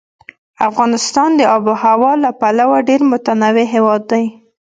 افغانستان 0.69 1.29
د 1.39 1.41
آب 1.55 1.63
وهوا 1.69 2.13
له 2.23 2.29
پلوه 2.39 2.77
ډېر 2.89 3.01
متنوع 3.11 3.65
هېواد 3.73 4.01
دی. 4.11 4.25